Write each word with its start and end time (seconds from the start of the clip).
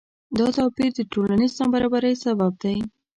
دا 0.37 0.47
توپیر 0.57 0.89
د 0.95 0.99
ټولنیز 1.11 1.51
نابرابری 1.59 2.13
سبب 2.25 2.51
دی. 2.63 2.77